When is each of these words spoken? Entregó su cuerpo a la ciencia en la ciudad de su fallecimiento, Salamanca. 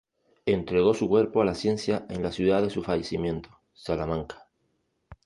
Entregó 0.47 0.95
su 0.95 1.07
cuerpo 1.07 1.43
a 1.43 1.45
la 1.45 1.53
ciencia 1.53 2.07
en 2.09 2.23
la 2.23 2.31
ciudad 2.31 2.63
de 2.63 2.71
su 2.71 2.81
fallecimiento, 2.81 3.51
Salamanca. 3.71 4.49